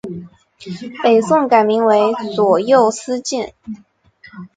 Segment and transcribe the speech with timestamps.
[1.03, 3.53] 北宋改名为左右司谏。